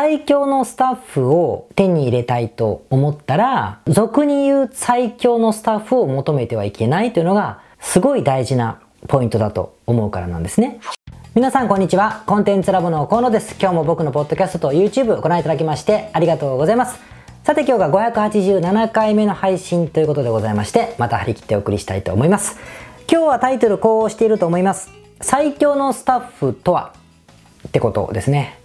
[0.00, 10.78] 最強のスタッフを手に入れたいと思ったら、俗に言う最強のスタッフを求めてはいけないというのが、すごい大事なポイントだと思うからなんですね。
[11.34, 12.22] 皆さんこんにちは。
[12.26, 13.56] コンテンツラボの河野です。
[13.58, 17.00] 今日も僕のポッドキャストと YouTube ご覧いただきましてありがとうございます。
[17.42, 22.56] さて今日が587回目の配信ということでございまして、また張り切ってお送りしたいと思います。
[23.10, 24.92] 今日はタイトルこうしていると思います。
[25.20, 26.94] 最強のスタッフとは
[27.66, 28.60] ってことですね。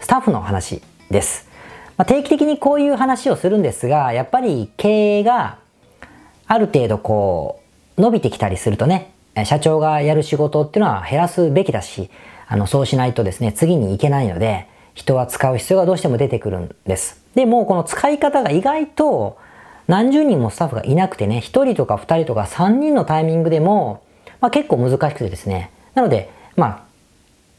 [0.00, 1.48] スタッフの話です。
[1.96, 5.58] まあ、定期的にこういう話をするんですが、やっぱり経営が
[6.46, 7.62] ある程度こ
[7.96, 9.12] う伸びてきたりするとね、
[9.44, 12.10] 社長がやる仕事っていうのは減らすべきだし、
[12.48, 17.20] あの、そうしないとですね、次に行けないので、人は使う必要がどうしても出てくるんです。
[17.34, 19.36] でもう、この使い方が意外と
[19.88, 24.02] 何十人もスタッフがいなくてね、1人とか2人とか3人のタイミングでも、
[24.40, 26.82] まあ、結構難しくてですね、なので、まあ、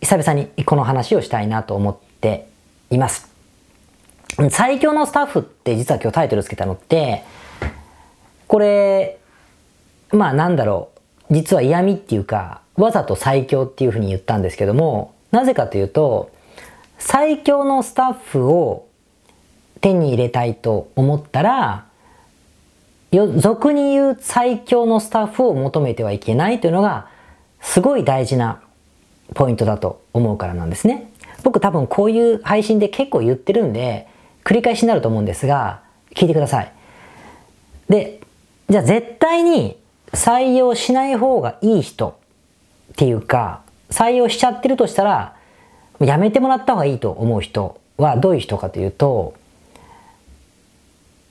[0.02, 2.48] 久々にこの話をしたいなと思って
[2.90, 3.30] います。
[4.52, 7.24] 最強のスタッフって実は今日タイトルつけたのって、
[8.48, 9.18] これ、
[10.12, 10.90] まあなんだろ
[11.30, 16.32] う、実は嫌味っていうか、わざと最強っていうふうに言ったんですけども、なぜかというと、
[17.00, 18.88] 最強のスタッフを
[19.82, 21.86] 手に入れたいと思ったら、
[23.12, 27.08] 俗に言う最強のスタッフを求めてはいけないというのが、
[27.62, 28.62] すごい大事な
[29.34, 31.12] ポイントだと思うからなんですね。
[31.44, 34.08] 僕多分こういう配信で結構言ってるんで、
[34.44, 35.82] 繰り返しになると思うんですが、
[36.16, 36.72] 聞いてください。
[37.90, 38.22] で、
[38.70, 39.78] じゃあ絶対に
[40.12, 42.18] 採用しない方がいい人
[42.94, 45.36] っていうか、採用しちゃってるとしたら、
[46.00, 49.34] やめてもらった方がいいと思う人はどういう人かというと、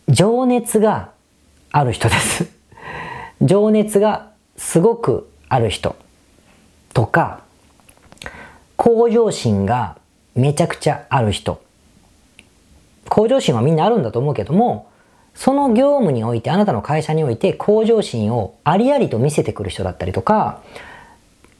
[0.08, 1.10] 情熱が
[1.72, 2.48] ある人です。
[3.42, 5.96] 情熱がすごくある人
[6.92, 7.40] とか、
[8.76, 9.98] 向上心が
[10.34, 11.60] めちゃくちゃある人。
[13.08, 14.88] 向上心はみんなあるんだと思うけども、
[15.34, 20.62] その業務において、あなたの会社において向上心をありありと見せてくる人だったりとか、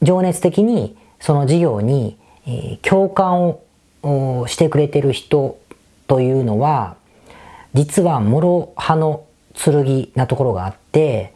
[0.01, 3.57] 情熱的にその事業に、えー、共感
[4.03, 5.57] をしてくれてる人
[6.07, 6.95] というのは、
[7.73, 11.33] 実は諸刃の剣なところがあって、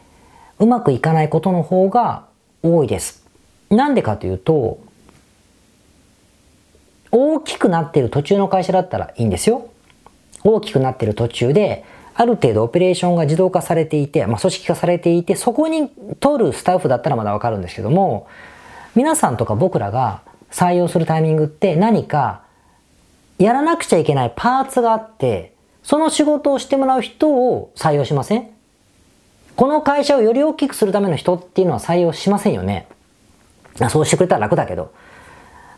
[0.59, 2.25] うまくいかないことの方が
[2.63, 3.25] 多いです。
[3.69, 4.79] なんでかというと、
[7.11, 9.69] 大きくなっている途中の会社だったらいいんですよ。
[10.43, 11.83] 大きくなっている途中で、
[12.13, 15.89] ある程度オペレーションが自動化されていて、まあ、組織化されていて、そこに
[16.19, 18.27] 取るスタッフだったらまだわかるんですけども、
[18.95, 22.41] 皆さんとか僕らが採用するタイミングって何か
[23.39, 28.47] やらなくちゃいけないパーツがあって、その仕事をしてもらう人を採用しません？
[29.55, 32.87] この会社をより大きくするための人っていうのは採用しませんよね。
[33.89, 34.91] そうしてくれたら楽だけど。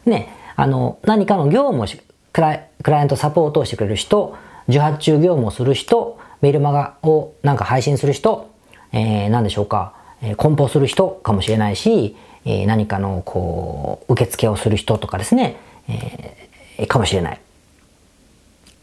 [0.06, 2.00] ね、あの、何かの業務をし
[2.32, 4.36] クライクライアントサポートをしてくれる人、
[4.68, 8.50] 受発注業務をする人、メールマガをなんか配信する人、
[8.92, 12.16] えー、何でしょうか、えー、梱包する人かもしれないし、
[12.46, 17.40] えー、何かのこう、受付をする人とかですね、えー、かもしれない。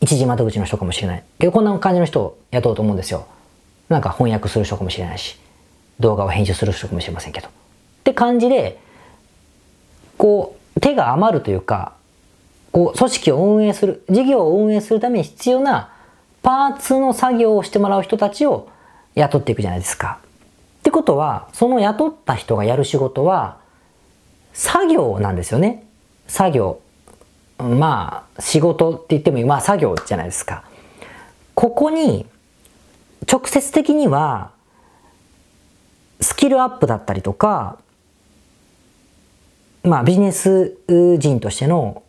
[0.00, 1.24] 一時窓口の人かもしれない。
[1.38, 3.26] けどこんな感じの人を雇うと思うんですよ。
[3.88, 5.38] なんか翻訳する人かもしれないし、
[5.98, 7.48] 動画を編集する人かもしれませんけど。
[7.48, 7.50] っ
[8.04, 8.78] て感じで、
[10.16, 11.92] こう、手が余るというか、
[12.72, 15.90] こう、組織を運営する、事業を運営するために必要な
[16.42, 18.68] パーツの作業をしてもらう人たちを
[19.14, 20.20] 雇っていくじゃないですか。
[20.80, 23.58] ってことは、その雇った人がやる仕事は、
[24.52, 25.84] 作業なんですよね。
[26.26, 26.80] 作業。
[27.58, 30.64] まあ、仕事って言っても、まあ作業じゃないですか。
[31.54, 32.26] ここに、
[33.30, 34.50] 直接的には、
[36.20, 37.78] スキルアップだったりとか、
[39.82, 42.02] まあ、ビジネス人としての、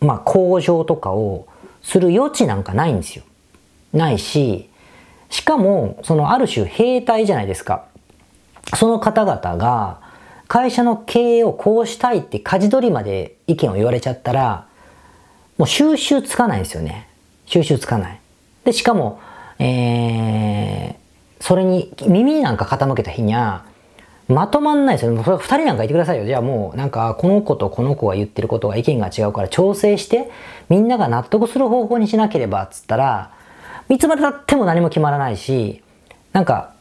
[0.00, 1.46] まあ、向上とかを
[1.82, 3.24] する余地なんかないんですよ。
[3.92, 4.68] ないし、
[5.30, 7.84] しかも、そのある種兵隊じゃないですか。
[8.74, 10.00] その方々が、
[10.48, 14.66] 会社の経営をこうしたいって舵取りまで意見を言われちゃったら、
[15.58, 17.08] もう収集つかないんですよね。
[17.46, 18.20] 収集つかない。
[18.64, 19.20] で、しかも、
[19.58, 23.64] えー、それに耳なんか傾けた日には、
[24.28, 25.22] まとまんないですよ。
[25.24, 26.26] それ二人なんかいてくださいよ。
[26.26, 30.30] じゃあもうなんかこの子とこの子が言ってることが意見が違うから調整して
[30.68, 33.32] みんなが納得する方法にしなければっつったら
[33.88, 35.82] いつまで経っても何も決まらないし
[36.32, 36.74] なんか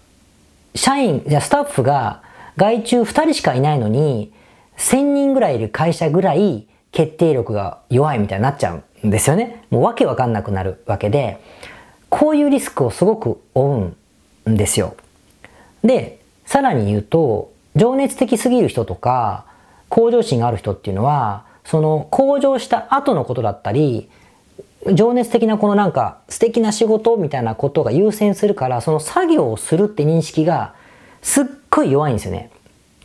[0.75, 2.21] 社員、じゃあスタッフが
[2.57, 4.31] 外注二人しかいないのに
[4.75, 8.73] 千人ぐらいいる会社ぐらい決定力が弱いみたいになっちゃ
[9.03, 9.63] うんですよね。
[9.69, 11.41] もうわけわかんなくなるわけで
[12.09, 13.95] こういうリスクをすごく負
[14.45, 14.95] うんですよ。
[15.83, 16.16] で、
[16.47, 19.45] さらに言うと、情熱的すぎる人とか、
[19.89, 24.09] 向上心がある人っていうのは、その向上した後のことだったり、
[24.93, 30.73] 情熱的なこのなんか素敵な仕事みたいなことが優先するから、その作業をするって認識が
[31.21, 32.49] すっごい弱いんですよね。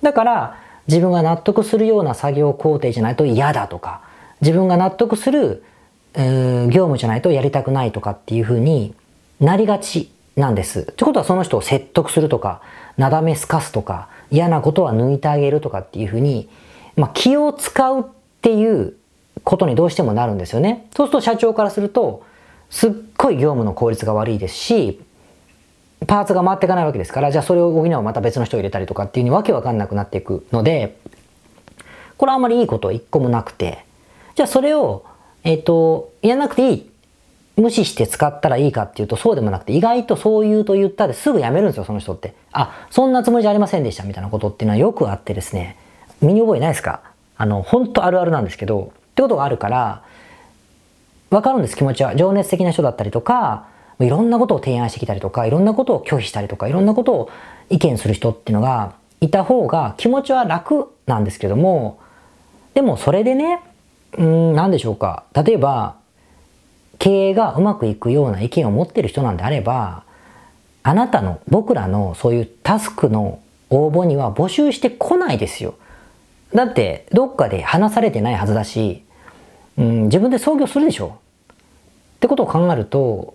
[0.00, 0.56] だから
[0.86, 4.02] 自分が納得するような作業工程じゃないと嫌だとか、
[4.40, 5.64] 自分が納得する、
[6.14, 8.94] 業務じゃないとやりたくないとかっていうふうに
[9.40, 10.80] なりがちなんです。
[10.80, 12.60] ってことはその人を説得するとか、
[12.96, 16.48] なだめすかすとか、嫌なことは抜いてあげるとかっていうふうに、
[16.96, 18.04] まあ、気を使うっ
[18.42, 18.94] ていう
[19.44, 20.86] ことにどうしてもなるんですよね。
[20.96, 22.24] そうすると社長からすると、
[22.70, 25.00] すっごい業務の効率が悪いですし、
[26.06, 30.98] パーツが回っていかないわけですから、じゃあそれを補うまた別の人を入れたりとかっていうにわけわかんなくなっていくので、
[32.16, 33.84] これはあんまりいいこと一個もなくて、
[34.34, 35.04] じゃあそれを、
[35.44, 36.90] えっ、ー、と、やらなくていい。
[37.56, 42.34] 無視して使ったらいいかっていうとそうでもなくて、意外とそう言うと言ったですぐやめるんですよ、その人って。
[42.52, 45.76] あ、そんなつもりじゃありませんでしたみたいなことっていうのはよくあってですね、
[46.20, 47.00] 身に覚えないですか？
[47.36, 50.02] あの、本当あるあるなんですけど、ってことがあるから、
[51.30, 52.16] わかるんです気持ちは。
[52.16, 53.66] 情熱的な人だったりとか、
[54.00, 57.30] いろんなことを提案してきたりとか、いろんなことを拒否したりとか、いろんなことを
[57.68, 62.00] 意見する人っていうのがいた方が気持ちは楽なんですけども、
[62.74, 63.60] でもそれでね、
[64.18, 65.24] うん、何でしょうか？
[65.34, 65.96] 例えば、
[66.98, 70.04] 経営がうまくいくような意見を持ってる人なんであれば、
[70.82, 73.40] あなたの、僕らのそういうタスクの
[73.70, 75.74] 応募には募集してこないですよ。
[76.54, 79.04] だって、どっかで話されてないはずだし、
[79.78, 81.18] うん、自分で創業するでしょ。
[82.16, 83.34] ってことを考えると、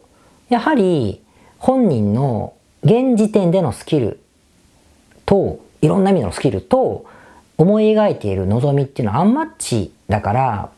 [0.49, 1.21] やはり
[1.57, 4.19] 本人の現時点でのスキル
[5.25, 7.05] と、いろんな意味のスキルと、
[7.57, 10.69] 思い描いている望みっていうのはアンマッチだから、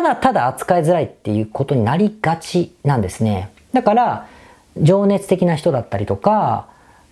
[0.00, 3.50] ただただ扱いづらいっていうことになりがちなんですね。
[3.74, 4.26] だから、
[4.78, 6.68] 情熱的な人だったりとか、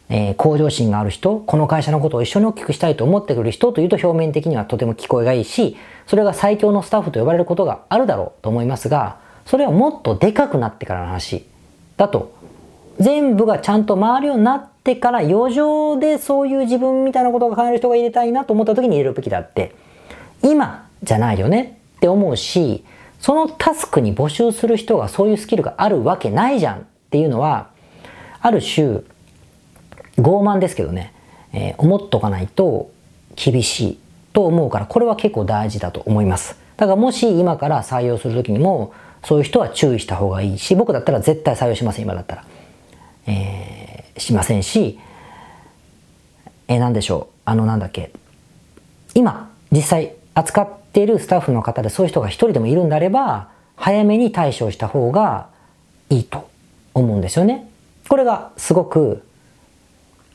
[0.08, 5.76] えー、向上心がある人、この会社のことを一緒に大きくしたいと思ってくる人というと表面的にはとても聞こえがいいし、
[6.06, 11.44] それが最強のスタッフと呼ばれることがあるだろうと思いますが、それはもっとでかくなってからの話
[11.98, 12.32] だと。
[12.98, 19.74] 全部がちゃんと回るようになってから余剰でそういう自分みたいなことが考える人が入れたいなと思った時に入れるべきだって、
[20.42, 22.84] 今じゃないよねって思うし、
[23.18, 27.70] そのタスクに募集する人がそういうスキルがあるわけないじゃんっていうのは、
[28.40, 29.02] ある種、
[30.18, 31.12] 傲慢ですけどね、
[31.52, 32.90] えー、思っとかないと
[33.34, 33.98] 厳しい
[34.32, 36.56] と思うから、これは結構大事だと思います。
[36.76, 38.92] だからもし今から採用するときにも、
[39.24, 42.44] そういう人は注意した方がいいし、僕だったら絶対採用しません、今だったら。
[43.26, 45.00] えー、しませんし、
[46.68, 47.34] えー、何でしょう。
[47.44, 48.12] あの、なんだっけ。
[49.14, 55.48] 今、実際扱っっているスタッフの方でそういう人が一人でもいるんであれば、早めに対処した方が
[56.10, 56.48] いいと
[56.94, 57.70] 思うんですよね。
[58.08, 59.22] これがすごく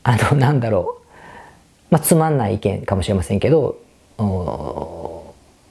[0.04, 1.04] あの、なんだろう。
[1.90, 3.78] まあ、つまんない意見かもしれませんけど、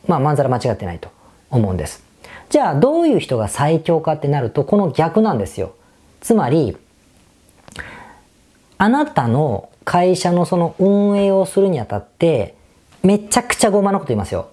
[0.07, 1.09] まあ、まんざら間違ってないと
[1.51, 2.03] 思うんです。
[2.50, 5.75] じゃあ、どういう人が最強かってなると、この逆なんですよ。
[6.19, 6.75] つまり、
[8.80, 12.56] あなたの会社のその運営をするにあたって、
[13.03, 14.47] めちゃくちゃごまのこと言いますよ。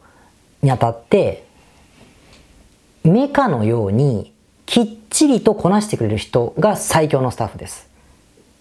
[0.63, 1.45] にあたって、
[3.05, 4.33] メカのように
[4.67, 7.89] きっちりとこなしてくれる人が最強のスタッフです。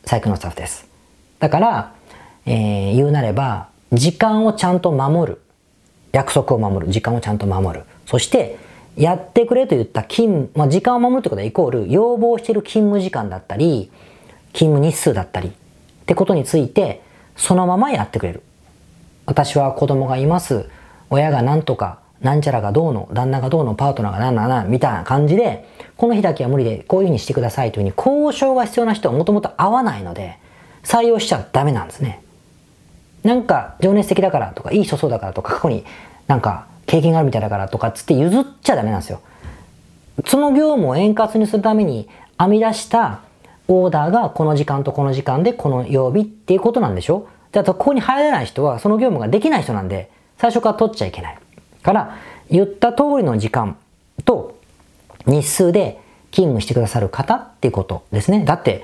[0.05, 0.87] 最強のスタッフです。
[1.39, 1.93] だから、
[2.45, 5.41] えー、言うなれば、時間をちゃんと守る。
[6.11, 6.91] 約束を守る。
[6.91, 7.85] 時間をちゃんと守る。
[8.05, 8.57] そして、
[8.95, 13.91] やってくれと言った勤務、まあ、時間を守るってことはイコール、要望している勤務時間だったり、
[14.53, 15.51] 勤務日数だったり、っ
[16.05, 17.01] てことについて、
[17.35, 18.43] そのままやってくれる。
[19.25, 20.69] 私は子供がいます。
[21.09, 30.37] 親が何とか、なんちゃらがどうの、旦那がどうの、パートナーがなんなな、みたいな感じで、この日だけは無理で、こういうふうにしてくださいというふうに交渉が必要な人はもともと合わないので、
[30.83, 32.21] 採用しちゃダメなんですね。
[33.23, 35.85] なんか情熱的だからとか、いい人そうだからとか、過去に
[36.27, 39.21] なんか経験があるみたいだからとかつって譲っちゃダメなんですよ。
[40.25, 43.21] その業務を円滑にするために編み出した
[43.67, 47.27] オーダーがこの時間とこの時間でこの曜日っていうことなんでしょ？
[47.51, 51.37] で、あとここに入れない人はその業務ができない人なんで、最初から取っちゃいけない。
[51.83, 52.17] から、
[52.49, 53.77] 言った通りの時間
[54.25, 54.57] と
[55.25, 55.99] 日数で
[56.31, 58.43] 勤務してくださる方っていうことですね。
[58.45, 58.83] だって、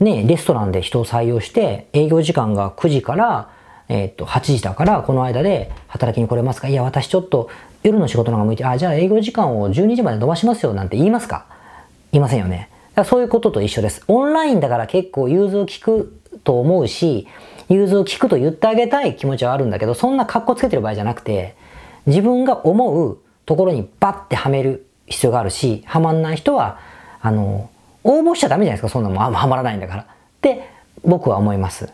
[0.00, 3.50] ね、レストランで人を採用して、営業時間が9時から、
[3.88, 7.50] えっ、と、8時だから、この間で働きに来れますかいや、私ちょっと
[7.82, 11.46] 夜の仕事の方が向いて、あ、じゃあ営業時間を12時まで伸ばしますよなんて言いますか
[12.12, 12.70] 言いませんよね。
[13.04, 14.02] そういうことと一緒です。
[14.08, 17.26] オンラインだから結構融通聞くと思うし、
[17.68, 21.56] 融通を聞くと言ってあげたい気持ちはあるんだけど、そんな格好つけてる場合じゃなくて、
[22.06, 26.78] 自分が思うところにバッてはめる必要があるし、はまんない人は、
[27.20, 27.70] あの、
[28.02, 29.22] 応募しちゃダメじゃないですか、そんなもん。
[29.22, 30.02] あんまらないんだから。
[30.02, 30.06] っ
[30.40, 30.68] て
[31.04, 31.90] 僕は思います。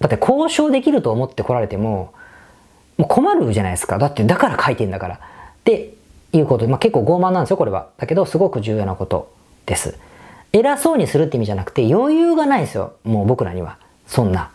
[0.00, 2.12] だって交渉できると思って来られても、
[2.96, 3.98] もう困るじゃないですか。
[3.98, 5.14] だってだから書いてんだから。
[5.16, 5.18] っ
[5.64, 5.94] て
[6.32, 7.88] いうことで、まあ、結構傲慢なんですよ、これは。
[7.98, 9.32] だけど、すごく重要なこと
[9.66, 9.98] です。
[10.52, 12.94] 偉そうにするって意味じゃなくて、余裕がないんですよ。
[13.04, 13.78] もう僕らには。
[14.10, 14.42] そんな。
[14.42, 14.50] っ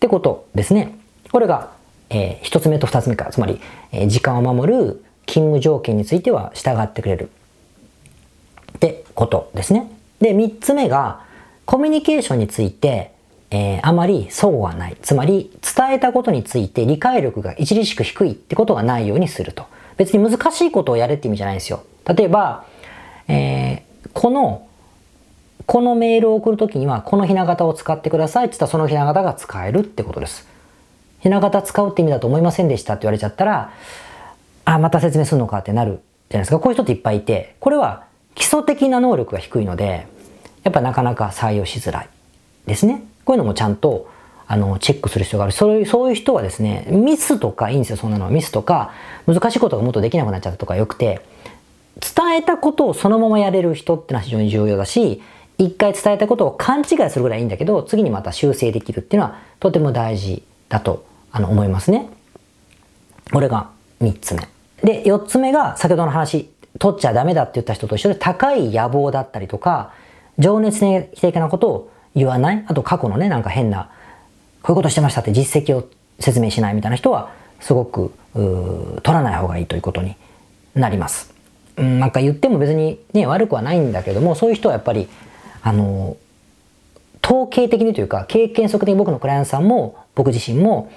[0.00, 0.98] てことですね。
[1.30, 1.70] これが、
[2.10, 3.60] えー、一つ目と二つ目から、つまり、
[3.92, 7.30] えー、時間を守る勤務条件については従ってくれる。
[8.76, 9.90] ってことですね。
[10.20, 11.22] で、三つ目が、
[11.64, 13.12] コミュニケーションについて、
[13.50, 14.96] えー、あまり相互がない。
[15.00, 19.66] つまり、伝えたことについて理解力が著しく低いってことがないようにすると。
[19.96, 21.84] 別に難しいことをやれって意味じゃないんですよ。
[22.04, 22.64] 例えば、
[23.28, 24.67] えー、この、
[25.68, 30.48] このメールを送るときには、このひな形を使ってくださいって言ったら、そのひな形が使えるってことです。
[31.20, 33.70] ひな形使うって意味だと思いませんでしたって言われちゃったら、
[34.64, 36.58] あ、また説明するのかってなるじゃないですか。
[36.58, 40.06] こういう人っていっぱいいて、これは基礎的な能力が低いので、
[40.62, 42.08] やっぱなかなか採用しづらい
[42.66, 43.02] ですね。
[43.26, 44.08] こういうのもちゃんと
[44.46, 45.52] あの、チェックする必要がある。
[45.52, 48.30] そういう、そういう人はですね、ミスとかいいんですよ、そんなのは。
[48.30, 48.92] ミスとか、
[49.26, 51.20] 難しいことがもっとできなくなっちゃったとかよくて、
[52.00, 55.20] 伝えたことをそのままやれる人ってのは非常に重要だし、
[55.58, 62.08] 一回伝えたことを勘違いするぐらいいいんだけど、次にまた修正できるっていうのはとても大事だとあの思いますね。
[63.32, 64.48] これが三つ目。
[64.82, 69.92] で、四つ目が先ほどの話、取っちゃダメだって言った人と一緒で高い野望だったりとか、
[70.38, 72.64] 情熱的なことを言わない。
[72.66, 73.90] あと過去のね、なんか変な、
[74.62, 75.88] こういうことしてましたって実績を
[76.20, 80.14] 説明しないみたいな人は、すごく、取らない方がいいということに
[80.74, 81.34] なります。
[81.76, 85.08] うん、なんか言っても別にね、悪くはないんだけども、そういう人はやっぱり、
[85.62, 86.16] あの、
[87.24, 90.90] 統計的にというか、経験則的に僕のクライアントさんも、僕自身も、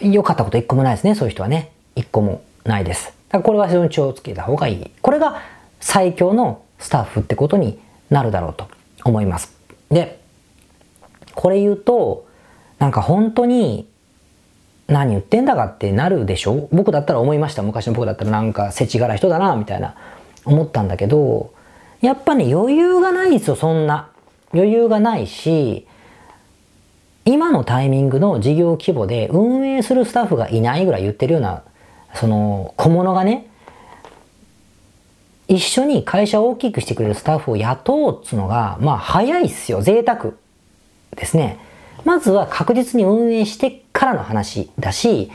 [0.00, 1.72] 良かったこと一個もないですね、そういう人はね。
[1.96, 3.06] 一個もないです。
[3.06, 4.90] だからこれは非常に気をつけた方がいい。
[5.02, 5.42] これが
[5.80, 8.68] 最強のスタッフってことになるだろうと
[9.04, 9.52] 思います。
[9.90, 10.20] で、
[11.34, 12.26] これ言うと、
[12.78, 13.88] なんか本当に
[14.86, 16.68] 何言ってんだかってなるでしょ？
[16.70, 17.62] 僕だったら思いました。
[17.62, 19.96] 昔の僕だったらなんか世知辛い人だな、みたいな
[20.44, 21.52] 思ったんだけど、
[22.00, 24.08] やっぱね、余裕がないですよ、そんな。
[24.52, 25.86] 余裕がないし、
[27.24, 31.62] 今のタイミングの事業規模で運営するスタッフがいないぐらい言ってるような、
[32.14, 33.46] その小物がね、
[35.48, 39.82] 一緒に会社を大きくしてくれるスタッフを雇うっつのが、まあ早いっすよ。
[39.82, 40.32] 贅沢
[41.16, 41.58] ですね。
[42.04, 45.30] まずは確実に運営してからの話だし、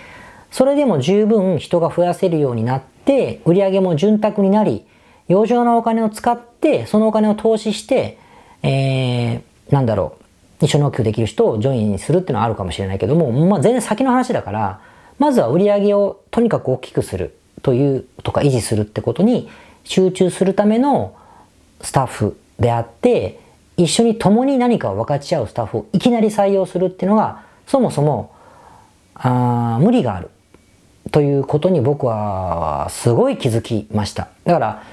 [0.50, 4.86] それでも十分人が増やせるようになって、売り上げも潤沢になり、
[5.30, 8.18] 余剰なお金を使って、そのお金を投資して、
[8.62, 10.18] えー、なんだろ
[10.62, 14.82] う、一緒に大きくできる人をジョインするっていうのはあるかもしれないけども、まあ全然先の話だから、
[15.20, 19.50] まずは売り上げをとにかく大きくするという、とか維持するってことに
[19.84, 21.16] 集中するための
[21.82, 23.40] スタッフであって、
[23.78, 28.32] 一緒に共に何かを分かち合うスタッフをいきなり採用するっていうのが、そもそも、
[29.16, 30.30] あ無理がある。
[31.12, 34.30] ということに僕はすごい気づきました。
[34.46, 34.84] だから、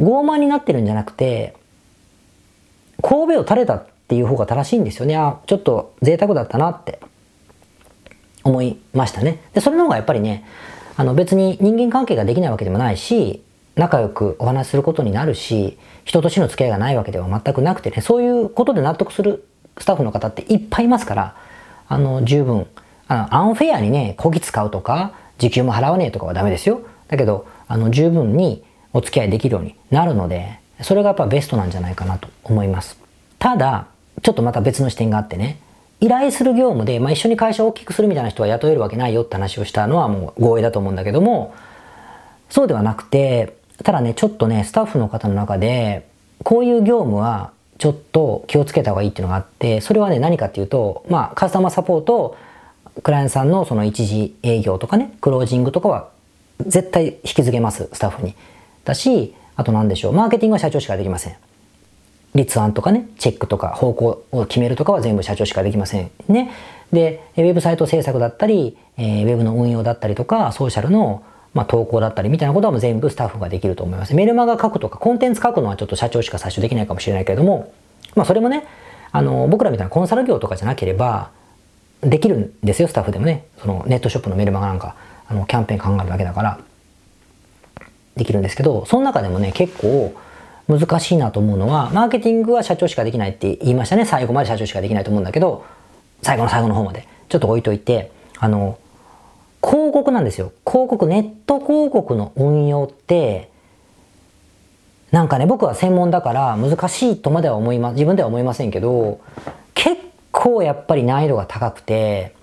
[0.00, 1.56] 傲慢になってるんじゃなくて、
[3.02, 5.16] 神戸を垂れたっていう方が正しいんですよね。
[5.16, 7.00] あ、ちょっと贅沢だったなって
[8.44, 9.40] 思いましたね。
[9.54, 10.44] で、それの方がやっぱりね、
[10.96, 13.42] あの別に人間関係ができないわけでもないし、
[13.76, 19.46] 仲良くお話しすることになるし、人としての付き合いがないわけでは全くなくてね、そういうことで納得する
[19.78, 21.36] スタッフの方っていっぱいいますから、
[21.86, 22.66] あの、十分、
[23.06, 26.80] あの、アンフェアにね、こぎ使うとか、時給も払わねえとかはダメですよ。
[27.06, 28.64] だけど、あの、十分に
[28.98, 32.98] お付き合いできるようになるので、それがやっぱベストなんじゃないかなと思います。
[33.38, 33.86] ただ、
[34.22, 35.60] ちょっとまた別の視点があってね、
[36.00, 41.54] 依頼する業務で、まあ、一緒に会社を大きくするみたいな人は雇えるわけないよって話をしたのはもう合意だと思うんだけども、
[42.50, 46.08] そうではなくて、ただね、ちょっとね、スタッフの方の中で、
[46.42, 52.36] こういう業務はちょっと気をつけた方がいいっていうのがあって、それはね、何かっていうと、まあ、カスタマーサポート、
[53.04, 56.08] クライアントさんのその一時営業とかね、クロージングとかは
[56.66, 58.34] 絶対引き継げます、スタッフに。
[58.88, 61.36] だし、あと何でしょう、マーケティングは社長しかできません。
[62.34, 66.10] 立案とかね、チェックとか方向を決めるとかは全部社長しかできません。
[66.28, 66.50] ね。
[66.92, 71.22] で、ウェブサイト制作だったり、えー、ウェブの運用だったりとか、ソーシャルの
[71.54, 74.14] まあ、投稿だったりみたいなことはもう全部スタッフができると思います。
[74.14, 77.72] メルマガ書くとかコンテンツ書くのはちょっと社長しか最初できないかもしれないけれども、
[78.14, 78.64] まあそれもね、
[79.10, 81.30] あの、僕らみたいなコンサル業とかじゃなければ、
[82.02, 83.46] できるんですよ、スタッフでもね。
[83.60, 84.94] そのネットショップのメルマガなんか、
[85.26, 86.60] あの、キャンペーン考えるだけだから、
[88.18, 90.12] できるんですけど、その中でもね、結構
[90.68, 94.04] 難しいなと思うのは、マーケティングは社長しかできないって言いましたね。
[94.04, 95.64] 最後まで社長しかできないと思うんだけど、
[96.22, 97.08] 最後の最後の方まで。
[97.28, 98.78] ちょっと置いといて、あの、
[99.62, 100.52] 広告なんですよ。
[100.66, 103.50] 広告、ネット広告の運用って、
[105.10, 109.20] なんかね、僕は専門だから難しいとまでは思いま、自分では思いませんけど、
[109.74, 109.96] 結
[110.32, 112.34] 構やっぱり難易度が高くて、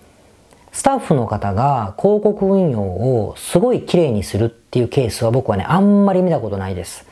[0.76, 7.06] スタッフの方が広告運用をすごい綺麗にするっていうケースは僕はね、あんまり見たことないです。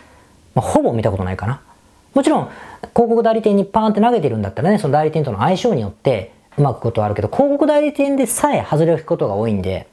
[0.55, 1.63] まあ、ほぼ見たことないかな。
[2.13, 9.87] もちろん、広告代理店にパーンって投げてるんだったらね、その代理店との相性によってうまくことはあるけど、広告代理店でさえ外れることが多いんで、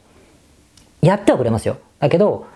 [1.02, 1.78] やってはくれますよ。
[2.00, 2.48] だけど、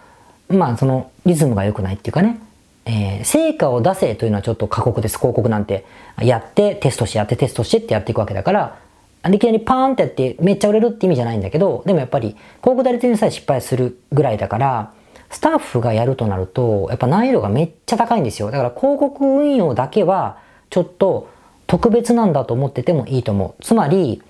[0.49, 2.41] まあそのリズムが良くないっていうかね、
[2.83, 5.85] えー、成果を出せというのはちょっと過酷です、広告なんて。
[6.19, 8.84] やって、テストして、やって、テストしてってやっていくわけだから、
[9.33, 14.91] いきなりパーンってやってめっちゃ売れるって意味じゃないんだけど、でもやっぱり広告代理店でさえ失敗するぐらいだから、
[15.29, 18.51] スタッフがやるとなると、やっぱ難易度がめっちゃ高いんですよ。
[18.51, 20.37] だから広告運用だけは、
[20.69, 21.29] ちょっと
[21.67, 23.63] 特別なんだと思っててもいいと思う。
[23.63, 24.21] つまり、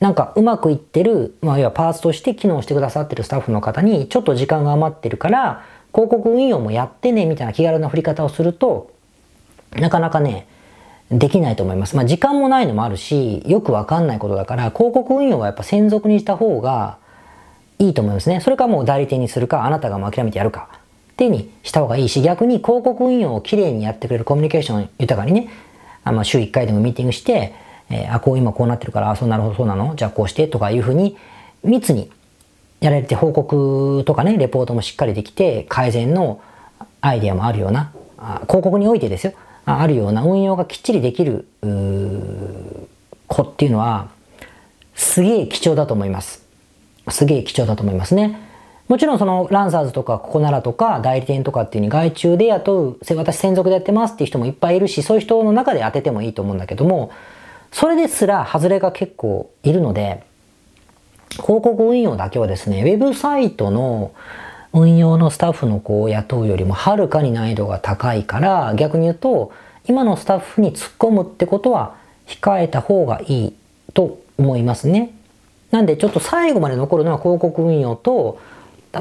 [0.00, 8.90] なんかうまくいってる、まあ、要はパーツとして機能してくださってるスタッフの方に、ちょっと時間が余ってるから、広告運用もやってね、みたいな気軽な振り方をすると、
[9.72, 10.46] なかなかね、
[11.10, 11.96] できないと思います。
[11.96, 16.98] まあ時間もないのもあるし、よくわかんないことだから、広告運用はやっぱ専属にした方が
[17.78, 18.40] いいと思いますね。
[18.40, 20.68] それかもう代理店にするか、あなたがもう諦めてやるか。
[21.12, 25.48] ってにした方がいいし、逆に広告運用をきれいにやってくれるコミュニケーション豊かにね、
[26.04, 27.54] あまあ週1回でもミーティングして、
[27.90, 31.16] えー、あ、こう今こうなってるから、あ、そうなるほどそうなのじゃあこうしてとかいうふうに
[31.64, 32.10] 密に
[32.80, 36.40] やられて報告とかね、レポートもしっかりできて、改善の
[37.00, 39.32] アイデアもあるような、あ広告においてですよ、
[39.68, 41.46] あるような運用がきっちりできる
[43.26, 44.08] 子っていうのは、
[44.94, 46.42] すげえ貴重だと思います。
[47.08, 48.40] すげえ貴重だと思いますね。
[48.88, 57.10] もちろんそのランサーズとかココナラとか代理店とかっていうに外注で雇う、私専属でやってますっていう人もいっぱいいるし、そういう人の中で当ててもいいと思うんだけども、
[57.70, 60.22] それですら外れが結構いるので、
[61.32, 64.12] 広告運用だけはですね、ウェブサイトの
[64.80, 69.52] 運用のスタッフの子を雇うよりもはるかに難易度が高いから逆に言うと
[69.86, 73.54] 今のスタッフに突っ込むってことは控えた方がいい
[73.94, 75.14] と思いますね。
[75.70, 78.38] なんでちょっと最後まで残るのは広告運用と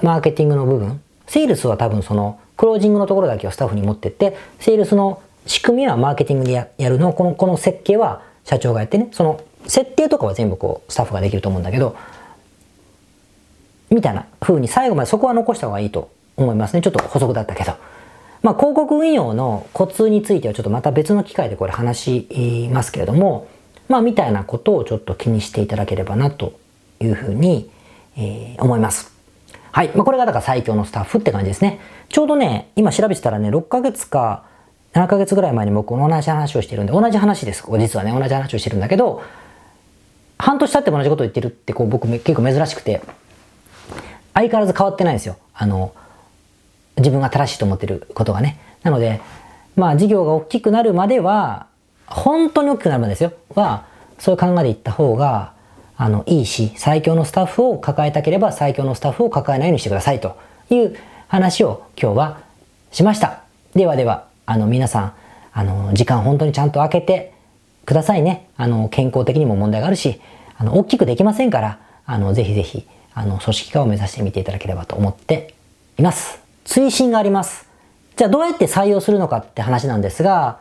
[0.01, 1.01] マーケティングの部分。
[1.27, 11.95] セールスは多分そのクロージングのところだけをスタッフに持ってって、セールスの仕組みはマーケティングでやるのこの、この設計は社長がやってね、その設定とかは全部こうスタッフができると思うんだけど、
[13.89, 16.81] みたいな風に最後までそこは残した方がいいと思いますね。
[16.81, 17.73] ちょっと補足だったけど。
[18.43, 23.47] まあ、広告運用のコツについてはちょっとまた別の機会でこれ話しますけれども、
[23.89, 26.59] まあ、みたいなことをちょっと気にしていただければなと
[27.01, 27.69] いうふうに、
[28.15, 29.11] えー、思います。
[29.71, 29.91] はい。
[29.95, 31.79] まあ、これがだから最強のスタッフって感じですね。
[32.09, 34.43] ちょうどね、今調べてたらね、6ヶ月か
[34.93, 37.63] 7ヶ月ぐらい前に僕同じ話をしてるんで、同じ話です。
[37.79, 39.21] 実はね、同じ話をしてるんだけど、
[40.39, 43.01] 半年経っても同じことを言ってるってこう僕結構珍しくて、
[44.37, 45.35] 相変わらず変わってないですよ。
[45.55, 45.95] あの、
[46.97, 48.59] 自分が正しいと思ってることがね。
[48.83, 49.19] なので、
[49.75, 51.65] まあ事業が大きくなるまでは、
[52.05, 53.33] 本当に大きくなるまでですよ。
[53.55, 53.85] は、
[54.19, 55.53] そういう考えでいった方が、
[55.97, 60.37] あの、いいし、最強のスタッフを抱えたければ最強のスタッフを抱えないようにしてくださいと
[60.69, 60.95] いう
[61.27, 62.39] 話を今日は
[62.91, 63.41] しました。
[63.73, 65.13] ではでは、あの、皆さん、
[65.51, 67.33] あの、時間本当にちゃんと空けて
[67.85, 68.49] くださいね。
[68.55, 70.21] あの、健康的にも問題があるし、
[70.59, 75.55] あの、大きくできませんから、あの、ぜひぜひ、あの、組織化を目指してみていただければと思って
[75.97, 76.39] います。
[76.65, 77.67] 追伸があります。
[78.15, 80.59] じゃあどうやって採用するのかって話なんですが、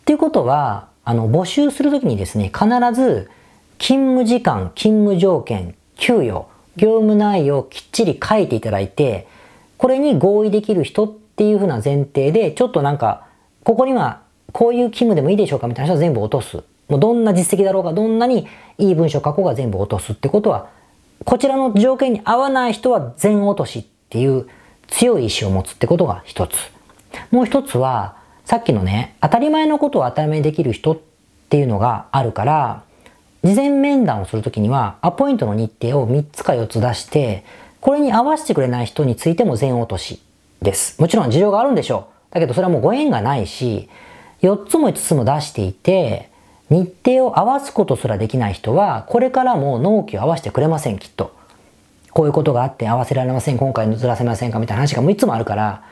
[0.00, 3.30] っていうことは、あの、募集するときにですね、必ず、
[3.78, 9.28] 勤務時間、勤務条件、給与、業務内容をきっちり書いていただいて、
[9.76, 13.26] これに合意できる人っていうふうな前提で、ちょっとなんか、
[13.64, 16.64] ここにはこういう勤務でもいいでしょうかみたいな人は全部落とす。
[16.88, 18.46] もうどんな実績だろうが、どんなに
[18.78, 20.70] いい文章書こうが全部落とすってことは
[21.24, 24.46] こちらの条件に合わない人は全落としっていう
[24.86, 26.56] 強い意志を持つってことが一つ。
[27.30, 30.98] もう一つは、さっきのね、当たり前のことを当たり前にできる人っ
[31.50, 32.82] ていうのがあるから、
[33.42, 37.44] 事前面談をするときには、アポイントの日程を3つか4つ出して、
[37.80, 40.20] これに合わせてくれない人についても全落とし
[40.62, 41.00] です。
[41.00, 42.34] もちろん事情があるんでしょう。
[42.34, 43.88] だけどそれはもうご縁がないし、
[44.42, 46.27] 4つも5つも出していて、
[46.70, 51.32] 日程を合わすことすらできない人は、これからも納期を合わせてくれません、きっと。
[52.12, 55.82] こういうことがあって合わせられません、今回ずらせませんかみたいな話がもういつもあるから、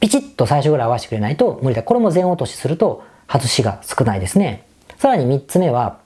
[0.00, 1.82] ピチッと最初ぐらい合わせてくれないと無理だ。
[1.82, 4.64] これも全落としすると外しが少ないですね。
[4.98, 5.98] さらに3つ目は、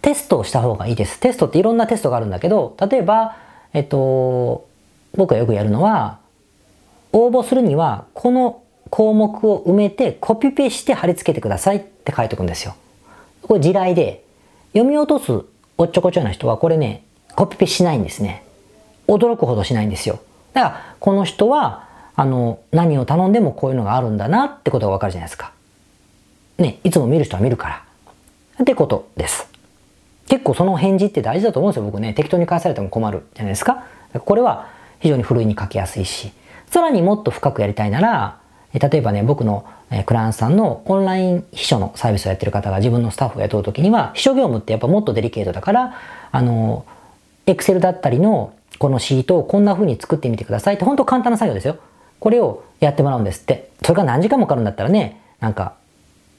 [0.00, 1.20] テストをした方がいいです。
[1.20, 3.36] テストっていろんなテストがあるんだけど、例えば、
[3.72, 4.66] えっと、
[5.14, 6.18] 僕がよくやるのは、
[7.12, 8.62] 応募するには、この
[8.92, 12.74] 項目を埋めてコピペして貼り付けてくださいって書いておくんですよ。
[13.40, 14.22] これ地雷で、
[14.74, 15.46] 読み落とす
[15.78, 17.02] おっちょこちょいな人はこれね、
[17.34, 18.44] コピペしないんですね。
[19.08, 20.20] 驚くほどしないんですよ。
[20.52, 25.52] だから、この人は、あの、何を頼んでもこういうのがあるんだなってことがわかるじゃないですか。
[26.58, 27.84] ね、いつも見る人は見るから。
[28.60, 29.48] ってことです。
[30.28, 32.12] 結構その返事って大事だと思うんですよ、僕ね。
[32.12, 33.84] 適当に返されても困るじゃないですか。
[34.12, 34.68] これは
[35.00, 36.30] 非常にふるいにかけやすいし。
[36.66, 38.41] さらにもっと深くやりたいなら、
[38.72, 39.66] 例えばね、僕の
[40.06, 45.94] クライアントさんのオンライン秘書のサービスをやってる方が自分のスタッフを雇うときには、秘書業務ってやっぱもっとデリケートだから、
[46.30, 46.86] あの、
[47.46, 51.76] エクセルだったりのこのシートをこんな風に作ってみてくださいって、本当簡単な作業ですよ。
[52.18, 53.70] これをやってもらうんですって。
[53.82, 55.74] それが何時間もかかるんだったらね、なんか、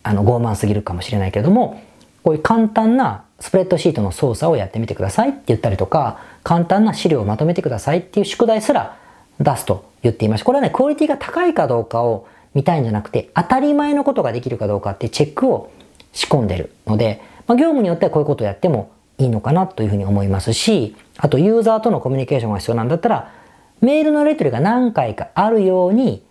[0.02, 1.82] あの、傲慢すぎるかもしれないけれども、
[2.24, 8.98] こういう簡単なスプレッドシートの操作をやってみてくださいって言ったりとか、簡単な資料をまとめてくださいっていう宿題すら
[9.40, 10.46] 出すと言っていました。
[10.46, 15.72] これはね、クオリティが高いかどうかを見たいんじゃなくて、当たり前のことができるかどうかってチェックを
[16.12, 23.34] 仕込んでるので、まあ、業務によってはこういうことをやってもいいのかなというふうに思いますし、あとユーザーとのコミュニケーションが必要なんだったら、
[23.82, 26.24] メールのやり取りが何回かあるように、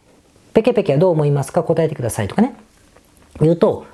[0.54, 1.62] ペケペケはどう思いますか？
[1.62, 2.54] 答えてくださいとかね。
[3.40, 3.86] 言うと、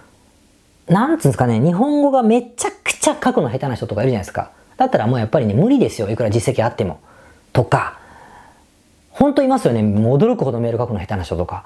[0.88, 4.50] なんつうんですかね、日本語がめちゃくちゃ書くの下手な人とかいるじゃないですか。
[4.76, 6.10] だったらもうやっぱりね、無理ですよ。
[6.10, 7.00] いくら実績あっても。
[7.52, 7.98] とか、
[9.18, 9.80] 本当いますよね。
[9.80, 11.64] 驚くほどメール書くの下手な人とか。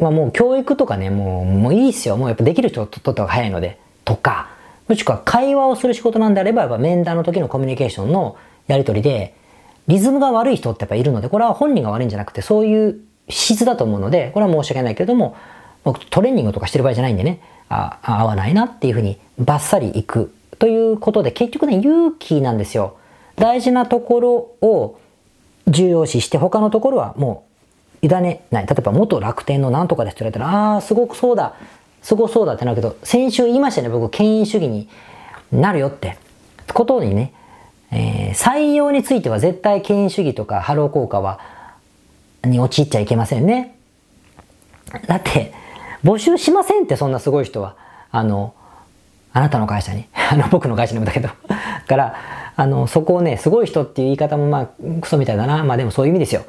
[0.00, 2.16] まあもう教育とかね、もう、もういいっすよ。
[2.16, 3.78] もうやっぱできる人とった方が早いので。
[4.04, 4.48] とか、
[4.88, 9.34] もしくは会話をする仕事なんであれば、やっぱ面談の時のコミュニケーションのやり取りで、
[9.86, 15.36] リズムが悪い人ってやっぱいるので、これは本人が悪いんじゃなくて、そういう質だと思うので、これは申し訳ないけれども、
[15.84, 22.96] 僕トレーニングとかしてる場合じゃないんでね、あ合わないなっていうふうにバッサリいくということで、結局ね、勇気なんですよ。
[23.36, 24.98] 大事なところを
[25.68, 27.44] 重要視して他のところはも
[28.02, 28.66] う委ねない。
[28.66, 31.54] 例えば元楽天のなんとかですって言われたら、ああ、すごくそうだ、
[32.02, 34.88] すごそうだってなるけど、先週言いましたね、僕、権威主義に
[35.52, 36.16] なるよって。
[36.72, 37.32] ことにね、
[37.90, 41.40] えー、採用については絶対権威主義とかハロー効果は、
[42.44, 43.76] に陥っちゃいけませんね。
[45.06, 45.52] だって、
[46.02, 47.76] 募集しませんって、そんなすごい人は。
[48.10, 48.54] あの、
[49.32, 50.06] あなたの会社に。
[50.14, 51.28] あの、僕の会社にもだけど。
[51.88, 52.14] から、
[52.56, 54.68] あの、そこをね、すごい人っていう言い方もまあ、
[55.00, 55.64] クソみたいだな。
[55.64, 56.42] まあでもそういう意味ですよ。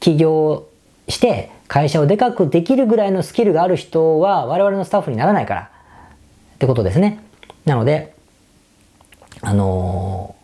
[0.00, 0.64] 起業
[1.08, 5.60] して会社をでかくできるぐらいのスキルがある人は我々のスタッフにならないから。
[5.62, 7.20] ってことですね。
[7.64, 8.14] なので、
[9.40, 10.34] あの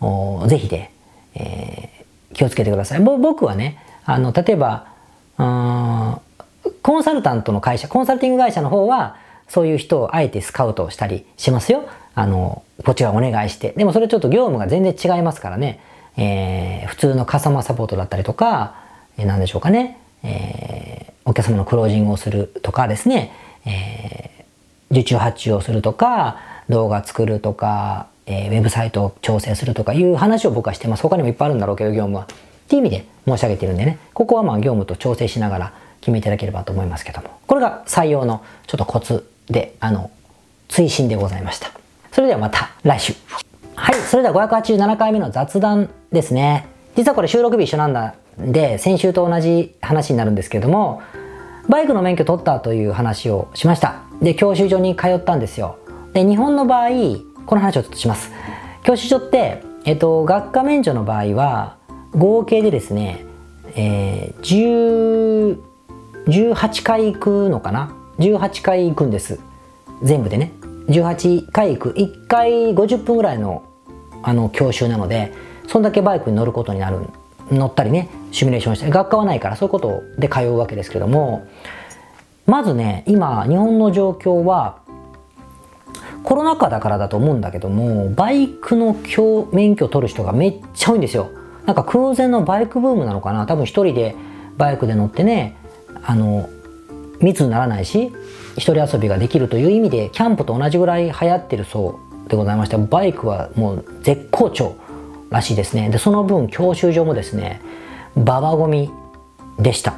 [0.00, 0.90] ー、ぜひで、
[1.34, 3.00] えー、気をつけてください。
[3.00, 4.86] 僕はね、あの、例えば、
[5.36, 9.16] コンサルタントの会社、コンサルティング会社の方は、
[9.50, 11.82] そういう人をあえてスカウトしたりしますよ。
[12.14, 13.74] あの、こちがお願いして。
[13.76, 15.80] でもそれちょっと業務が全然違いますからね。
[16.16, 18.76] えー、普通のカスタマーサポートだったりとか、
[19.18, 19.98] えー、何でしょうかね。
[20.22, 23.32] えー、お客様のクロージングをするとかですね。
[23.66, 31.02] えー、受注発注をするとか、動画作るとか、えー、ウェブサイトを調整するとかいう話を僕はしてます。
[31.02, 32.24] 他にもいっぱいあるんだろうけど、業務は。
[32.24, 32.26] っ
[32.68, 33.98] ていう意味で申し上げてるんでね。
[34.14, 37.30] ここはまあ業務と調整しながら決めていただければと思いますけども。
[37.48, 40.10] これが採用のちょっとコツで、あの、
[40.68, 41.70] 追伸でございました。
[42.12, 43.14] それではまた来週。
[43.74, 46.66] はい、それでは587回目の雑談ですね。
[46.96, 51.02] 実はこれ収録日一緒なんだで、先週と同じ話になるんですけれども、
[51.68, 54.02] バイクの免許取ったという話をしました。
[54.22, 55.78] で、教習所に通ったんですよ。
[56.12, 56.88] で、日本の場合、
[57.46, 58.30] この話をちょっとします。
[58.82, 61.76] 教習所って、えっと、学科免除の場合は、
[62.12, 63.24] 合計でですね、
[63.76, 65.58] えー、
[66.26, 69.40] 18回行くのかな18回行くんです。
[70.02, 70.52] 全部でね。
[70.86, 71.90] 18回行く。
[71.90, 73.64] 1回50分ぐらいの
[74.22, 75.32] あの教習なので
[75.66, 76.98] そんだけバイクに乗ることになる
[77.50, 81.48] 乗ったりねシミュレーションしたり学科はないからそういうことで通うわけですけども
[82.46, 84.80] まずね今日本の状況は
[86.22, 88.96] コロナ禍だからだと思うんだけどもバイクの
[89.52, 91.30] 免許取る人がめっちゃ多いんですよ。
[91.64, 93.46] なんか空前のバイクブームなのかな。
[93.46, 94.16] 多分一人で
[94.58, 95.56] バイクで乗ってね
[96.02, 96.50] あの
[97.20, 98.12] 密にならないし
[98.56, 104.76] 一人遊びができるという意味でキャンプと同じぐらい流行ってるそうでございましてバイクはもう絶好調
[105.30, 105.90] らしいですね。
[105.90, 107.60] でその分教習所もですね
[108.16, 108.90] ババゴミ
[109.58, 109.94] でした。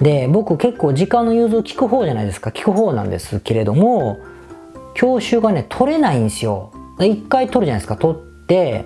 [0.00, 2.50] で僕結構時間の融通聞く方じゃないですか。
[2.50, 4.18] 聞く方なんですけれども
[4.94, 6.72] 教習がね取れないんですよ。
[7.00, 7.96] 一回取るじゃないですか。
[7.96, 8.84] 取って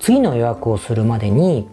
[0.00, 1.68] 次の予約をするまでに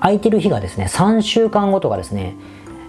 [0.00, 2.36] 空いてる日がですね3週間後とかですね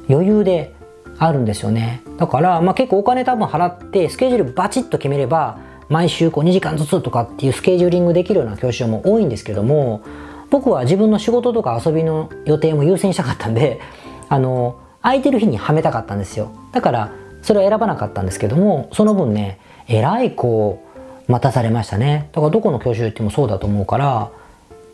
[0.09, 0.73] 余裕で
[1.19, 2.01] あるんですよね。
[2.17, 10.01] だから、まあ、結構お金多分払ってスケジュールバチッと決めれば毎週こう2時間ずつとかっていうスケジューリングできるような教師も多いんですけども
[10.49, 13.79] 僕は自分の仕事とか遊びの予定も優先したかったんで
[14.29, 16.49] あの空いてる日にはめたかったんですよ。
[16.73, 20.83] だからそれは選ばなかったんですけどもその分ねえらいこ
[21.27, 22.29] う待たされましたね。
[22.33, 24.29] だからどこの教習行ってもそうだと思うから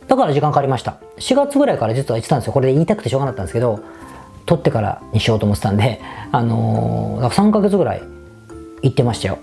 [0.08, 0.98] だから時間かかりました。
[1.18, 2.54] 4月ぐらいから実は言ってたんですよ。
[2.54, 3.80] これで言いたくてしょうがなかったんですけど
[4.46, 6.02] 取ってからにしようと思ってたんで、
[6.32, 8.04] あのー、3ヶ月ぐらい
[8.82, 9.40] 行ってましたよ。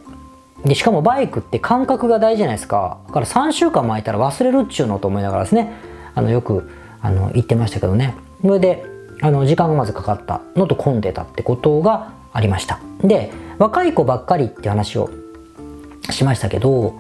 [0.65, 2.99] でしかもバイクって感覚が大事じゃないですか。
[3.07, 5.73] だから3週間巻いたら忘れるっちゅうのと思いながらですね
[6.15, 8.15] あのよくあの言ってましたけどね。
[8.43, 8.85] それで
[9.23, 12.81] あの時間がまずかかったのと混んでたってことがありました。
[13.03, 15.11] で若い子ばっかりって話を
[16.11, 16.95] しましたけど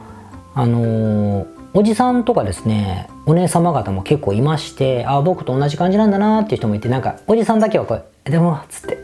[0.54, 8.98] あのー、おじさんとかですねお姉様方も結構いましてあ僕と同じ感じなんだなっていう人もいてなんかおじさんだけはこう「でも」っつって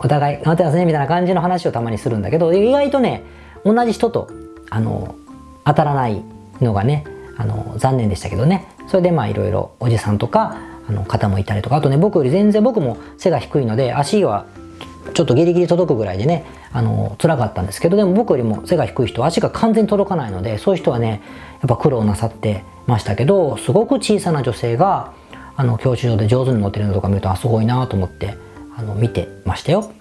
[0.00, 3.22] お互い頑張ってますねみたいな感じの話をたまにするんだけど意外とね
[3.64, 4.30] 同じ人と
[4.70, 5.14] あの
[5.64, 6.22] 当たらない
[6.60, 7.04] のがね
[7.36, 8.68] あの残念でしたけどね。
[8.88, 10.56] それでまあいろいろおじさんとか
[10.88, 14.46] あの方もいたりとかあとね僕より全然僕も背が低いので足は
[15.14, 21.22] ちょっとギリギリ届くぐらいでねあの辛かったんですけどでも僕よりも背が低い人足が完全に届かないのでそういう人はね
[21.66, 25.12] っぱ苦労なさってましたけどすごく小さな女性が
[25.56, 28.36] あの教習所で上手に乗ってるのとか見るとあすごいなと思って
[28.76, 29.92] あの見てましたよ。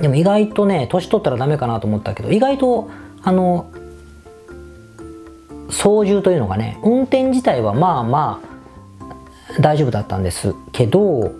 [0.00, 2.90] でも意外とね年取ったらダメかなと思ったけど意外と
[3.22, 3.70] あの
[5.70, 11.32] 操縦というのがね運転自体はまあまあ大丈夫だったんですけど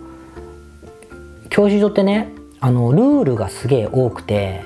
[1.49, 4.63] 教習所ってねあのルールがすげえ多くて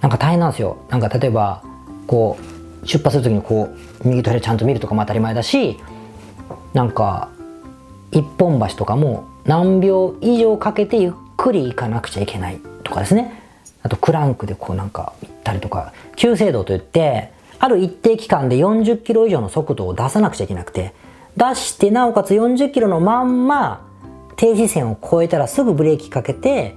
[0.00, 1.62] なんか大変なんですよなんか例えば
[2.06, 2.55] こう
[2.86, 5.78] 出発する時にこう右と左ちゃんと見るとかも当たり前だし
[6.72, 7.30] なんか
[8.12, 13.42] 一本橋とかも何秒以上かけてゆっくり行かなくちゃいけないとかですね。
[13.82, 20.92] あとクランクでこうなんか行ったりとか急制度といってある一定期間で40キロ以上の速度を出さなくちゃいけなくて
[21.36, 23.86] 出してなおかつ40キロのまんま
[24.36, 26.74] 停止線を越えたらすぐブレーキかけて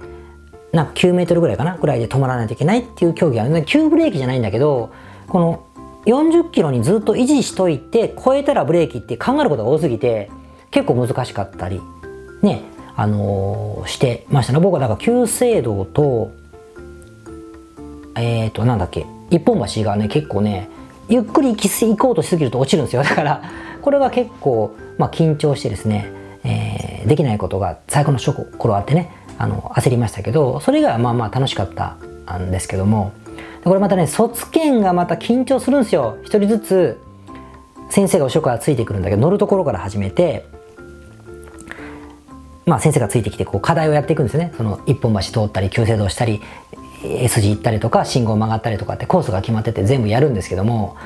[0.72, 4.92] なんか9メートルぐらいかなぐらいで止まらないといけないっていう競技がある急ブレーキじゃないんだけど
[5.26, 5.66] この
[6.06, 10.30] 40キロにずっと維持しといて超えたらブレーキって考えることが多すぎて
[10.70, 11.80] 結構難しかったり
[12.42, 12.62] ね
[12.96, 14.60] あのー、してましたね。
[14.60, 16.32] 僕はだから旧制度と
[18.14, 20.68] えっ、ー、となんだっけ一本橋がね結構ね
[21.08, 23.02] ゆっくり行こうとしすぎると落ちるんですよ。
[23.02, 23.42] だから
[23.80, 26.12] これは結構、まあ、緊張してですね、
[26.44, 31.96] えー、できないことが最後の初頃あってねあの焦りましたけどそれ以外はまあまあ楽しかった
[32.36, 33.12] んですけども
[33.64, 36.18] これまたね卒検がまた緊張するんですよ。
[36.22, 37.00] 一人ずつ
[37.90, 40.46] 先生が後ろからついてくるんだけど乗るところから始めて
[42.66, 44.52] まあ先生がついてきてこう課題をやっていくんですね。
[44.56, 46.40] その一本橋通ったり急制度したり
[47.04, 50.96] S 字行ったりとか信号曲がったりとかってコースが決まってて全部やるんですけども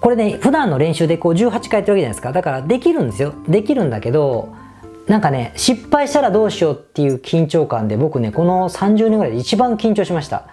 [0.00, 2.32] これね普段の練習でこう18回やってるわけじゃないですか。
[2.32, 3.34] だからできるんですよ。
[3.48, 4.54] できるんだけど
[5.06, 10.46] なんかね失敗したらどうしようっていう緊張感で僕ねこの30年ぐらいで一番緊張しました。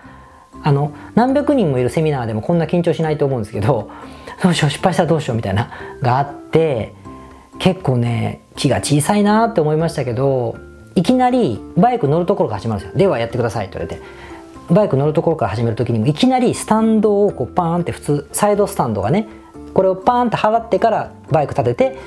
[0.67, 3.89] あの何百人もいるセミナーでもこんな緊張しないと思うんですけど
[4.43, 5.69] どうしよう失敗したらどうしようみたいな
[6.01, 6.93] があって
[7.58, 10.58] 結構ね気が小さいなって思いましたけど
[10.95, 12.97] いきなりバイク乗るところから始まるんですよ。
[12.97, 14.03] ではやってくださいって言われて
[14.69, 19.30] バイク乗るところから始める時にもいきなりスタンドをこうパーンって普通サイドスタンドがね
[19.73, 21.97] これをパーンって払ってからバイク立てて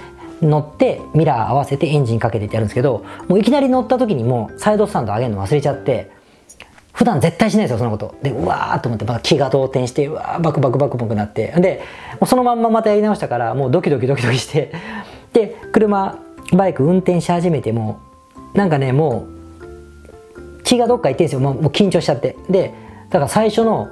[0.43, 6.20] 乗ってミラー合わせてエンジンかけてってやるんですけどもういきなり乗った時にもうサイドスタンド上げるの忘れちゃって
[7.01, 8.15] 普段絶対しないですよそのこと。
[8.23, 11.47] でうわーっと思ってまた気が動転してうわーバクバクバクバクなって。
[11.59, 11.81] で
[12.21, 14.71] もうそのまんままたやり直したからもうドキドキドキドキして。
[15.33, 16.19] で車
[16.53, 18.01] バイク運転し始めても
[18.53, 19.25] なんかねも
[20.59, 21.41] う気がどっか行ってんですよ。
[21.41, 22.37] もうもう緊張しちゃって。
[22.51, 22.75] で
[23.09, 23.89] だから最初の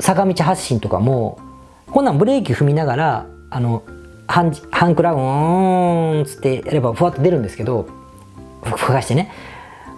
[0.00, 1.38] 坂道発進とかも
[1.86, 3.84] こんなんブレーキ踏みながらあの
[4.26, 7.86] 半半クラウンっつってやればふわっと出るんですけど
[8.64, 9.30] ふかしてね。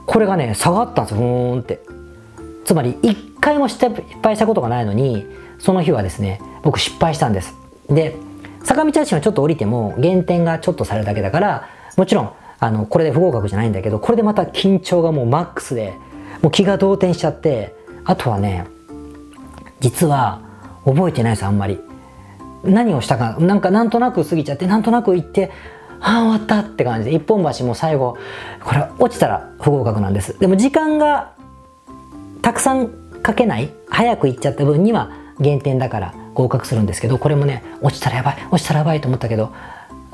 [0.05, 1.81] これがね下がったんですよふーんって。
[2.65, 3.91] つまり一回も失
[4.23, 5.27] 敗したことがないのに
[5.59, 7.55] その日はですね僕失敗したんです。
[7.89, 8.17] で
[8.65, 15.95] 坂道発進はちょっと降りても減点がちょっとされるだけだからもちろんあのこれで不合格じゃないんだけどこれでまた緊張がもうマックスで
[16.43, 18.67] もう気が動転しちゃってあとはね
[19.81, 20.41] 実は
[20.85, 21.81] 覚えてないですあんまり。
[22.65, 25.51] 何をしたかなんかなんとなく過ぎちゃってなんとなく行って
[26.01, 28.17] ああ終わったって感じで一本橋も最後
[28.63, 30.39] これ落ちたら不合格なんです。
[30.39, 31.32] でも時間が
[32.43, 32.89] たくさん
[33.23, 39.53] かけない早く行っちゃった分には減点だから合格するんですけどこれもね落ちたらやばい落ちたらやばいと思ったけど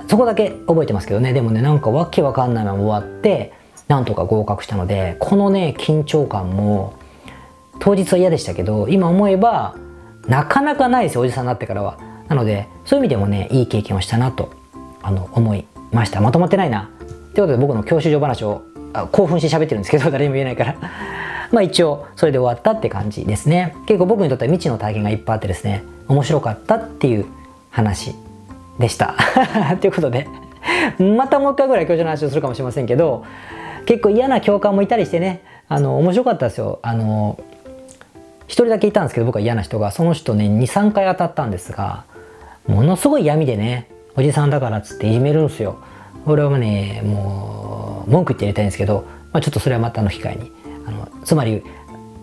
[0.08, 1.32] そこだけ覚えてますけどね。
[1.32, 3.52] でもねなんかわけわかんないまま終わって
[3.88, 6.94] なんとか合格したのでこのね緊張感も
[7.78, 9.76] 当日は嫌でしたけど今思えば
[10.26, 11.98] なかなかないですよおじさんになってからは。
[12.28, 14.52] なのでそういう意味でもねいい経験をしたなと
[15.02, 16.20] あの思いました。
[16.20, 16.90] まとまってないな。
[17.34, 18.62] ということで僕の教習所話を
[19.12, 20.76] 興奮して喋ってるんですけど誰にも言えないから。
[21.50, 23.74] まあ一応それで終わったって感じですね。
[23.86, 27.26] 結構僕にとっては未知の体験がいっぱいあってですね面白かったっていう
[27.70, 28.14] 話
[28.78, 29.14] でした。
[29.80, 30.28] ということで
[30.98, 33.24] またもう一回ぐらい教授の話をするかもしれませんけど
[33.86, 36.78] 結構嫌な教官もいたりしてねあの面白かったですよ。
[36.82, 37.38] あの
[38.48, 42.04] 1人だけいたんですけど僕は嫌な人がその人ね23回当たったんですが
[42.66, 45.78] ものすごい闇でねおじさんだからっつっていじめるんですよ。
[46.26, 50.52] 俺はねもう文句言ってやりたいんですけど、まあ、ちょっとそれはまたの機会に
[51.24, 51.62] つまり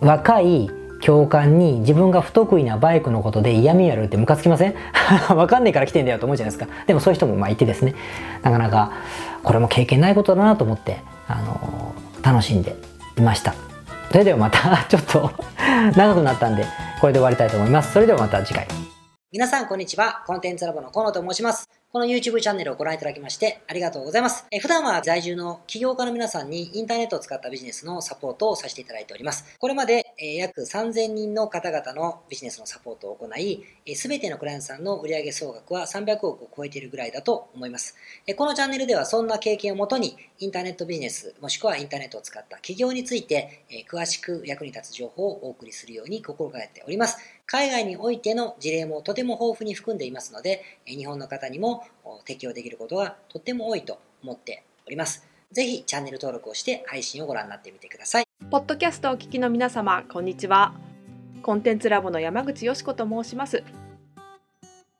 [0.00, 4.74] 若い教官に自分が不得意なバイクのことで嫌味やるってムカつきません？
[5.36, 6.72] わかんねえから来てんだよと思うじゃないですか。
[6.86, 7.94] でもそういう人もまあいてですね。
[8.42, 8.92] なかなか
[9.42, 12.76] これも経験ないことだなと思ってあの楽しんで
[13.18, 13.54] いました。
[14.10, 15.30] それではまた ちょっと
[15.96, 16.64] 長くなったんで
[17.00, 17.92] これで終わりたいと思います。
[17.92, 18.66] それではまた次回。
[19.32, 20.22] 皆さんこんにちは。
[20.26, 21.68] コンテンツラボの河野と申します。
[21.96, 24.44] この YouTube チャンネルをご覧いただきましてありがとうございます。
[24.50, 29.56] え普段は在住の起業家の皆さんにインターネットを使ったビジネスのサポートをさせていただいております。
[29.58, 37.96] これまで、え約3000人の方々のビジネスのサポートを行い、すべてのクライアントさんの売上総額は300億を超えているぐらいだと思います。
[38.26, 47.18] えこのチャンネルではそんな経験をもとにインターネットビジネスもしくはインターネットを使った起業について、え詳しく役に立つ情報をお送りするように心がけております。
[47.46, 51.84] 海外においての事例もとても豊富に含んでいますので、日本の方にも
[52.26, 55.26] 適用できることがとっても多いと思っております。
[55.52, 58.24] ぜひチャンネル登録をして配信をご覧になってみてください。
[58.50, 60.74] ポッドキャストをお聞きの皆様、こんにちは。
[61.42, 63.62] コンテンツラボの山口よしこと申します。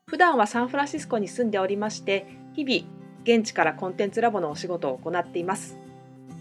[0.07, 5.77] 普段はサンフランシスコに住んでおりまして、日々現地からコンテンツラボのお仕事を行っています。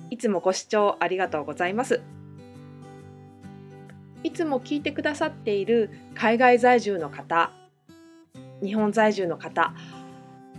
[0.09, 2.01] いつもご視聴ありがとうございます。
[4.23, 7.51] いつも聞いてくださっている海外在住の方
[8.63, 9.75] 日本在住の方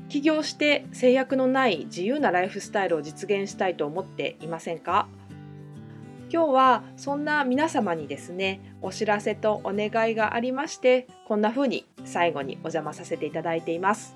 [0.09, 5.07] 起業して制約のない自由なライフスタイルを実現したいと思っていませんか？
[6.31, 14.15] 今日はそんな皆様にですねお知らせとお願いがありましてこんな風に最後にお邪魔させていただいています